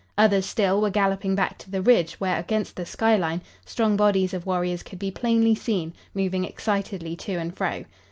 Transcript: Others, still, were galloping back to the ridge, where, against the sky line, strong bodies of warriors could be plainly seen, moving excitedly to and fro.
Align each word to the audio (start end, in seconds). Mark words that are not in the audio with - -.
Others, 0.17 0.47
still, 0.47 0.81
were 0.81 0.89
galloping 0.89 1.35
back 1.35 1.59
to 1.59 1.69
the 1.69 1.79
ridge, 1.83 2.13
where, 2.13 2.39
against 2.39 2.75
the 2.75 2.87
sky 2.87 3.15
line, 3.15 3.39
strong 3.65 3.95
bodies 3.95 4.33
of 4.33 4.47
warriors 4.47 4.81
could 4.81 4.97
be 4.97 5.11
plainly 5.11 5.53
seen, 5.53 5.93
moving 6.15 6.43
excitedly 6.43 7.15
to 7.17 7.33
and 7.35 7.55
fro. 7.55 7.85